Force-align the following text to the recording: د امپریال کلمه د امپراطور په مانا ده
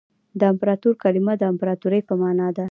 د 0.39 0.41
امپریال 0.51 0.93
کلمه 1.03 1.33
د 1.37 1.43
امپراطور 1.51 1.93
په 2.07 2.13
مانا 2.21 2.47
ده 2.57 2.65